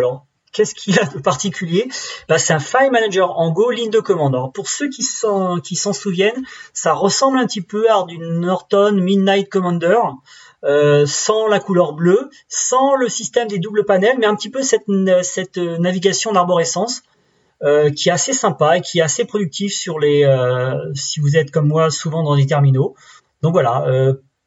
Qu'est-ce 0.54 0.74
qu'il 0.76 0.98
a 1.00 1.06
de 1.06 1.20
particulier? 1.20 1.90
Bah, 2.30 2.38
C'est 2.38 2.54
un 2.54 2.60
file 2.60 2.92
manager 2.92 3.38
en 3.38 3.52
Go, 3.52 3.72
ligne 3.72 3.90
de 3.90 4.00
commande. 4.00 4.36
Alors 4.36 4.52
pour 4.54 4.70
ceux 4.70 4.88
qui 4.88 5.04
s'en 5.04 5.94
souviennent, 5.94 6.44
ça 6.74 6.94
ressemble 6.94 7.38
un 7.38 7.46
petit 7.46 7.62
peu 7.62 7.90
à 7.90 8.04
du 8.04 8.18
Norton 8.18 8.94
Midnight 8.94 9.50
Commander. 9.50 10.00
Euh, 10.64 11.06
sans 11.06 11.48
la 11.48 11.60
couleur 11.60 11.92
bleue, 11.92 12.30
sans 12.48 12.96
le 12.96 13.10
système 13.10 13.50
des 13.50 13.60
doubles 13.60 13.84
panels, 13.84 14.16
mais 14.18 14.26
un 14.26 14.36
petit 14.36 14.50
peu 14.50 14.64
cette, 14.64 14.88
navigation 15.58 16.32
d'arborescence. 16.32 17.02
Euh, 17.64 17.92
qui 17.92 18.10
est 18.10 18.12
assez 18.12 18.34
sympa 18.34 18.78
et 18.78 18.82
qui 18.82 19.00
est 19.00 19.02
assez 19.02 19.24
productif 19.24 19.74
sur 19.74 19.98
les, 19.98 20.26
euh, 20.26 20.76
si 20.96 21.22
vous 21.22 21.38
êtes 21.38 21.50
comme 21.50 21.70
moi 21.70 21.90
souvent 21.92 22.22
dans 22.22 22.36
des 22.36 22.46
terminaux. 22.46 22.94
Donc 23.42 23.54
voilà, 23.54 23.86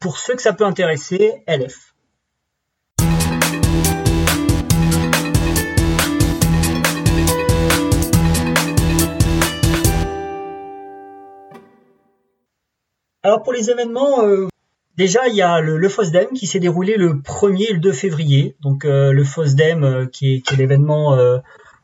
pour 0.01 0.19
ceux 0.19 0.35
que 0.35 0.43
ça 0.43 0.53
peut 0.53 0.65
intéresser, 0.65 1.43
LF. 1.47 1.95
Alors 13.27 13.43
pour 13.43 13.53
les 13.53 13.71
événements, 13.71 14.23
déjà 14.97 15.27
il 15.27 15.35
y 15.35 15.43
a 15.43 15.61
le, 15.61 15.89
FOSDEM 15.89 16.29
qui 16.35 16.47
s'est 16.47 16.61
déroulé 16.61 16.97
le 16.97 17.15
1er 17.15 17.71
et 17.71 17.73
le 17.73 17.81
2 17.81 17.93
février. 17.93 18.57
Donc 18.61 18.85
le 18.85 19.25
FOSDEM 19.25 20.09
qui 20.13 20.35
est, 20.35 20.41
qui 20.43 20.55
est 20.55 20.57
l'événement 20.57 21.17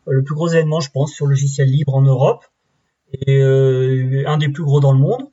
le 0.06 0.22
plus 0.22 0.34
gros 0.34 0.48
événement, 0.48 0.80
je 0.80 0.90
pense, 0.90 1.12
sur 1.12 1.26
le 1.26 1.30
logiciel 1.30 1.68
libre 1.68 1.94
en 1.94 2.02
Europe 2.02 2.44
et 3.12 3.40
euh, 3.40 4.24
un 4.26 4.38
des 4.38 4.48
plus 4.48 4.64
gros 4.64 4.80
dans 4.80 4.92
le 4.92 4.98
monde. 4.98 5.28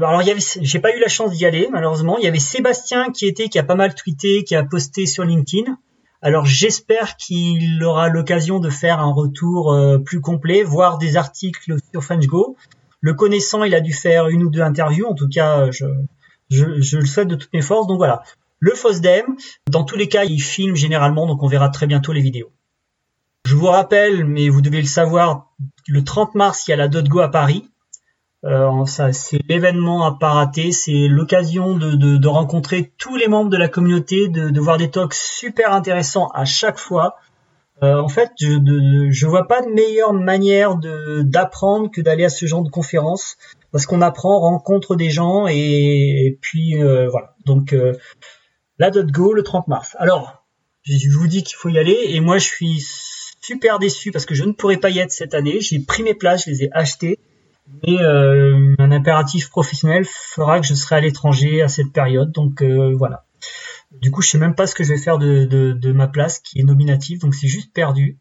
Alors, 0.00 0.22
j'ai 0.22 0.78
pas 0.78 0.96
eu 0.96 1.00
la 1.00 1.08
chance 1.08 1.32
d'y 1.32 1.44
aller, 1.44 1.68
malheureusement. 1.72 2.18
Il 2.18 2.24
y 2.24 2.28
avait 2.28 2.38
Sébastien 2.38 3.10
qui 3.10 3.26
était, 3.26 3.48
qui 3.48 3.58
a 3.58 3.64
pas 3.64 3.74
mal 3.74 3.94
tweeté, 3.94 4.44
qui 4.44 4.54
a 4.54 4.62
posté 4.62 5.06
sur 5.06 5.24
LinkedIn. 5.24 5.76
Alors, 6.22 6.46
j'espère 6.46 7.16
qu'il 7.16 7.82
aura 7.82 8.08
l'occasion 8.08 8.60
de 8.60 8.70
faire 8.70 9.00
un 9.00 9.12
retour 9.12 9.72
euh, 9.72 9.98
plus 9.98 10.20
complet, 10.20 10.62
voir 10.62 10.98
des 10.98 11.16
articles 11.16 11.76
sur 11.90 12.04
FrenchGo. 12.04 12.56
Le 13.00 13.14
connaissant, 13.14 13.64
il 13.64 13.74
a 13.74 13.80
dû 13.80 13.92
faire 13.92 14.28
une 14.28 14.42
ou 14.42 14.50
deux 14.50 14.60
interviews. 14.60 15.06
En 15.06 15.14
tout 15.14 15.28
cas, 15.28 15.70
je, 15.70 15.86
je, 16.50 16.96
le 16.96 17.06
souhaite 17.06 17.28
de 17.28 17.36
toutes 17.36 17.52
mes 17.52 17.62
forces. 17.62 17.86
Donc 17.86 17.98
voilà. 17.98 18.22
Le 18.60 18.72
FOSDEM, 18.72 19.36
dans 19.70 19.84
tous 19.84 19.96
les 19.96 20.08
cas, 20.08 20.24
il 20.24 20.40
filme 20.40 20.74
généralement, 20.74 21.26
donc 21.26 21.42
on 21.42 21.46
verra 21.46 21.68
très 21.68 21.86
bientôt 21.86 22.12
les 22.12 22.22
vidéos. 22.22 22.50
Je 23.44 23.54
vous 23.54 23.66
rappelle, 23.66 24.24
mais 24.24 24.48
vous 24.48 24.60
devez 24.60 24.80
le 24.80 24.86
savoir, 24.86 25.52
le 25.86 26.02
30 26.02 26.34
mars, 26.34 26.66
il 26.66 26.72
y 26.72 26.74
a 26.74 26.76
la 26.76 26.88
.go 26.88 27.20
à 27.20 27.30
Paris. 27.30 27.70
Euh, 28.44 28.84
ça, 28.86 29.12
c'est 29.12 29.40
l'événement 29.48 30.04
à 30.04 30.12
pas 30.18 30.30
rater, 30.30 30.70
c'est 30.70 31.08
l'occasion 31.08 31.76
de, 31.76 32.26
rencontrer 32.26 32.92
tous 32.98 33.16
les 33.16 33.26
membres 33.26 33.50
de 33.50 33.56
la 33.56 33.68
communauté, 33.68 34.28
de, 34.28 34.60
voir 34.60 34.76
des 34.76 34.90
talks 34.90 35.14
super 35.14 35.72
intéressants 35.72 36.28
à 36.34 36.44
chaque 36.44 36.78
fois. 36.78 37.16
Euh, 37.82 38.00
en 38.00 38.08
fait, 38.08 38.30
je 38.40 38.58
ne 38.58 39.28
vois 39.28 39.46
pas 39.46 39.62
de 39.62 39.68
meilleure 39.68 40.12
manière 40.12 40.76
d'apprendre 41.22 41.90
que 41.90 42.00
d'aller 42.00 42.24
à 42.24 42.28
ce 42.28 42.46
genre 42.46 42.62
de 42.62 42.70
conférence, 42.70 43.36
parce 43.70 43.86
qu'on 43.86 44.02
apprend, 44.02 44.38
on 44.38 44.40
rencontre 44.40 44.96
des 44.96 45.10
gens, 45.10 45.46
et, 45.46 46.38
puis 46.40 46.82
euh, 46.82 47.08
voilà. 47.08 47.34
Donc, 47.46 47.74
la 48.78 48.90
.go 48.90 49.32
le 49.32 49.42
30 49.42 49.68
mars. 49.68 49.96
Alors, 49.98 50.44
je 50.84 51.10
vous 51.10 51.26
dis 51.26 51.42
qu'il 51.42 51.56
faut 51.56 51.68
y 51.68 51.78
aller, 51.78 51.98
et 52.08 52.20
moi 52.20 52.38
je 52.38 52.46
suis 52.46 52.82
super 53.40 53.78
déçu 53.78 54.10
parce 54.10 54.26
que 54.26 54.34
je 54.34 54.44
ne 54.44 54.52
pourrais 54.52 54.76
pas 54.76 54.90
y 54.90 54.98
être 54.98 55.10
cette 55.10 55.34
année. 55.34 55.60
J'ai 55.60 55.80
pris 55.80 56.02
mes 56.02 56.14
places, 56.14 56.44
je 56.44 56.50
les 56.50 56.64
ai 56.64 56.70
achetées. 56.72 57.18
Mais 57.82 57.98
euh, 58.00 58.74
un 58.78 58.90
impératif 58.92 59.50
professionnel 59.50 60.04
fera 60.04 60.60
que 60.60 60.66
je 60.66 60.74
serai 60.74 60.96
à 60.96 61.00
l'étranger 61.00 61.62
à 61.62 61.68
cette 61.68 61.92
période. 61.92 62.32
Donc 62.32 62.62
euh, 62.62 62.94
voilà. 62.96 63.24
Du 63.92 64.10
coup, 64.10 64.22
je 64.22 64.30
sais 64.30 64.38
même 64.38 64.54
pas 64.54 64.66
ce 64.66 64.74
que 64.74 64.84
je 64.84 64.92
vais 64.92 64.98
faire 64.98 65.18
de, 65.18 65.92
ma 65.92 66.08
place 66.08 66.40
qui 66.40 66.60
est 66.60 66.64
nominative, 66.64 67.20
donc 67.20 67.34
c'est 67.34 67.48
juste 67.48 67.72
perdu. 67.72 68.18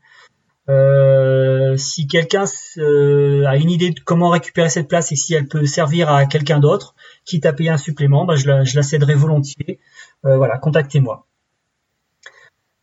Euh, 0.69 1.77
si 1.77 2.07
quelqu'un 2.07 2.43
a 2.43 3.55
une 3.55 3.69
idée 3.69 3.91
de 3.91 4.00
comment 4.01 4.29
récupérer 4.29 4.69
cette 4.69 4.88
place 4.88 5.12
et 5.12 5.15
si 5.15 5.33
elle 5.33 5.47
peut 5.47 5.65
servir 5.65 6.09
à 6.12 6.25
quelqu'un 6.25 6.59
d'autre, 6.59 6.95
quitte 7.25 7.45
à 7.45 7.53
payer 7.53 7.69
un 7.69 7.77
supplément, 7.77 8.25
bah, 8.25 8.36
je, 8.36 8.47
la, 8.47 8.83
céderai 8.83 9.13
volontiers. 9.13 9.79
voilà, 10.24 10.57
contactez-moi. 10.57 11.25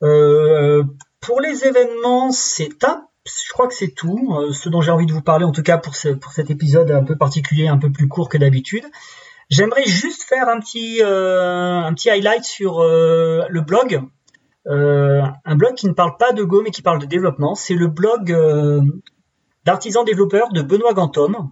Euh, 0.02 0.84
pour 1.20 1.40
les 1.40 1.64
événements, 1.64 2.30
c'est 2.30 2.84
un 2.84 3.08
je 3.26 3.52
crois 3.52 3.68
que 3.68 3.74
c'est 3.74 3.94
tout. 3.94 4.34
Euh, 4.38 4.52
ce 4.52 4.68
dont 4.68 4.82
j'ai 4.82 4.90
envie 4.90 5.06
de 5.06 5.12
vous 5.12 5.22
parler, 5.22 5.44
en 5.44 5.52
tout 5.52 5.62
cas 5.62 5.78
pour, 5.78 5.94
pour 6.20 6.32
cet 6.32 6.50
épisode 6.50 6.90
un 6.90 7.04
peu 7.04 7.16
particulier, 7.16 7.68
un 7.68 7.78
peu 7.78 7.90
plus 7.90 8.08
court 8.08 8.28
que 8.28 8.36
d'habitude. 8.36 8.84
J'aimerais 9.50 9.84
juste 9.84 10.22
faire 10.22 10.48
un 10.48 10.58
petit, 10.60 11.00
euh, 11.02 11.80
un 11.80 11.92
petit 11.94 12.10
highlight 12.10 12.44
sur 12.44 12.80
euh, 12.80 13.44
le 13.48 13.60
blog. 13.60 14.00
un 14.66 15.56
blog 15.56 15.74
qui 15.74 15.86
ne 15.86 15.92
parle 15.92 16.16
pas 16.16 16.32
de 16.32 16.42
Go, 16.42 16.62
mais 16.62 16.70
qui 16.70 16.82
parle 16.82 16.98
de 16.98 17.06
développement. 17.06 17.54
C'est 17.54 17.74
le 17.74 17.86
blog 17.86 18.34
d'artisans 19.64 20.04
développeurs 20.04 20.50
de 20.52 20.62
Benoît 20.62 20.94
Gantom. 20.94 21.50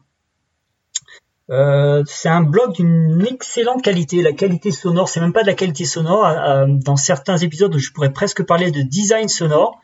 c'est 1.48 2.28
un 2.28 2.42
blog 2.42 2.72
d'une 2.72 3.26
excellente 3.26 3.82
qualité. 3.82 4.22
La 4.22 4.32
qualité 4.32 4.70
sonore, 4.70 5.08
c'est 5.08 5.20
même 5.20 5.32
pas 5.32 5.42
de 5.42 5.48
la 5.48 5.54
qualité 5.54 5.84
sonore. 5.84 6.26
dans 6.66 6.96
certains 6.96 7.36
épisodes, 7.36 7.76
je 7.76 7.92
pourrais 7.92 8.12
presque 8.12 8.42
parler 8.44 8.70
de 8.70 8.80
design 8.80 9.28
sonore. 9.28 9.80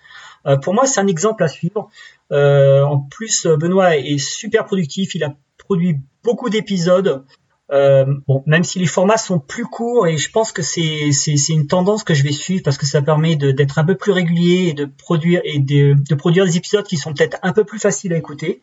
Euh, 0.47 0.57
pour 0.57 0.75
moi, 0.75 0.87
c'est 0.87 1.00
un 1.00 1.07
exemple 1.07 1.43
à 1.43 1.49
suivre. 1.49 1.91
Euh, 2.33 2.83
en 2.83 3.00
plus, 3.00 3.47
Benoît 3.47 3.97
est 3.97 4.19
super 4.19 4.65
productif. 4.65 5.15
Il 5.15 5.25
a 5.25 5.35
produit 5.59 6.00
beaucoup 6.25 6.49
d'épisodes. 6.50 7.25
Euh, 7.71 8.07
bon, 8.27 8.43
même 8.47 8.65
si 8.65 8.79
les 8.79 8.87
formats 8.87 9.19
sont 9.19 9.39
plus 9.39 9.67
courts 9.67 10.07
et 10.07 10.17
je 10.17 10.31
pense 10.31 10.53
que 10.53 10.63
c'est 10.63 11.11
une 11.49 11.67
tendance 11.67 12.03
que 12.03 12.15
je 12.15 12.23
vais 12.23 12.33
suivre 12.33 12.63
parce 12.65 12.79
que 12.79 12.87
ça 12.87 13.03
permet 13.03 13.37
d'être 13.37 13.79
un 13.79 13.85
peu 13.85 13.95
plus 13.95 14.13
régulier 14.13 14.69
et 14.69 14.73
de 14.73 14.87
produire 14.87 15.43
et 15.45 15.59
de, 15.59 15.95
de 15.95 16.15
produire 16.15 16.47
des 16.47 16.57
épisodes 16.57 16.87
qui 16.87 16.97
sont 16.97 17.13
peut-être 17.13 17.37
un 17.43 17.53
peu 17.53 17.65
plus 17.65 17.79
faciles 17.79 18.15
à 18.15 18.17
écouter. 18.17 18.63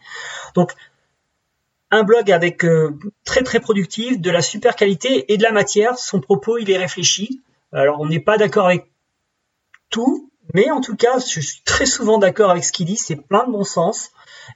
Donc 0.56 0.74
un 1.92 2.04
blog 2.04 2.32
avec 2.32 2.66
très 3.24 3.44
très 3.44 3.60
productif, 3.60 4.20
de 4.20 4.32
la 4.32 4.42
super 4.42 4.76
qualité 4.76 5.32
et 5.32 5.38
de 5.38 5.44
la 5.44 5.52
matière. 5.52 6.00
Son 6.00 6.20
propos 6.20 6.58
il 6.58 6.72
est 6.72 6.78
réfléchi. 6.78 7.42
Alors 7.72 8.02
on 8.02 8.08
n'est 8.08 8.20
pas 8.20 8.38
d'accord 8.38 8.66
avec 8.66 8.88
tout, 9.90 10.30
mais 10.54 10.70
en 10.72 10.82
tout 10.82 10.96
cas, 10.96 11.20
je 11.20 11.40
suis 11.40 11.62
très 11.64 11.86
souvent 11.86 12.18
d'accord 12.18 12.52
avec 12.52 12.64
ce 12.64 12.72
qu'il 12.72 12.86
dit, 12.86 12.98
c'est 12.98 13.16
plein 13.16 13.46
de 13.46 13.52
bon 13.52 13.64
sens 13.64 14.12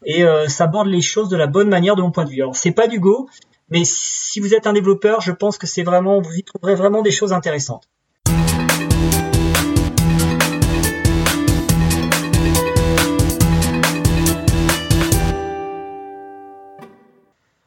et 0.06 0.24
euh, 0.24 0.48
ça 0.48 0.65
aborde 0.65 0.88
les 0.88 1.01
choses 1.01 1.29
de 1.29 1.38
la 1.38 1.48
bonne 1.48 1.70
manière 1.70 1.96
de 1.96 2.01
mon 2.01 2.12
point 2.12 2.25
de 2.25 2.29
vue. 2.29 2.41
Alors 2.41 2.56
c'est 2.56 2.72
pas 2.72 2.88
du 2.88 3.00
go, 3.00 3.29
mais 3.69 3.83
si 3.83 4.39
vous 4.39 4.53
êtes 4.53 4.67
un 4.67 4.73
développeur, 4.73 5.21
je 5.21 5.31
pense 5.31 5.57
que 5.57 5.67
c'est 5.67 5.83
vraiment, 5.83 6.21
vous 6.21 6.33
y 6.33 6.43
trouverez 6.43 6.75
vraiment 6.75 7.01
des 7.01 7.11
choses 7.11 7.33
intéressantes. 7.33 7.88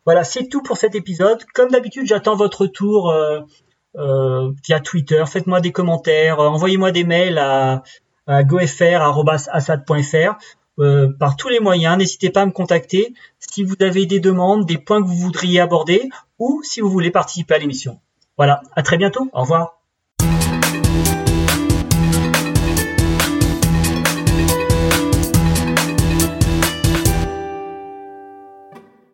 Voilà, 0.05 0.25
c'est 0.25 0.49
tout 0.49 0.63
pour 0.63 0.77
cet 0.77 0.95
épisode. 0.97 1.45
Comme 1.55 1.71
d'habitude, 1.71 2.07
j'attends 2.07 2.35
votre 2.35 2.63
retour 2.63 3.11
euh, 3.11 3.41
euh, 3.97 4.51
via 4.65 4.81
Twitter. 4.81 5.23
Faites-moi 5.27 5.61
des 5.61 5.71
commentaires, 5.71 6.41
envoyez-moi 6.41 6.91
des 6.91 7.05
mails 7.05 7.39
à 7.39 7.85
à 8.27 8.45
gofr.assad.fr 8.45 10.39
euh, 10.79 11.13
par 11.19 11.37
tous 11.37 11.49
les 11.49 11.61
moyens. 11.61 11.99
N'hésitez 11.99 12.31
pas 12.31 12.43
à 12.43 12.47
me 12.47 12.53
contacter 12.53 13.15
si 13.39 13.65
vous 13.65 13.77
avez 13.81 14.07
des 14.07 14.21
demandes, 14.21 14.67
des 14.67 14.79
points 14.79 15.03
que 15.03 15.09
vous 15.09 15.17
voudriez 15.17 15.61
aborder 15.61 16.09
ou 16.39 16.63
si 16.65 16.81
vous 16.81 16.91
voulez 16.91 17.11
participer 17.11 17.55
à 17.55 17.59
l'émission. 17.59 18.01
Voilà, 18.37 18.63
à 18.75 18.83
très 18.83 18.97
bientôt. 18.97 19.29
Au 19.33 19.43
revoir. 19.43 19.82